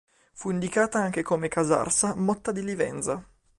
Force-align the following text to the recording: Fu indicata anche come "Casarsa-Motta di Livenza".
Fu 0.33 0.49
indicata 0.49 0.97
anche 0.97 1.21
come 1.21 1.47
"Casarsa-Motta 1.47 2.51
di 2.51 2.63
Livenza". 2.63 3.23